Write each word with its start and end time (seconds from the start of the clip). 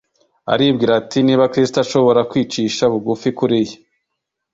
Aribwira 0.53 0.93
ati: 1.01 1.17
niba 1.23 1.51
Kristo 1.53 1.77
ashobora 1.85 2.21
kwicisha 2.29 2.83
bugufi 2.93 3.29
kuriya 3.37 3.77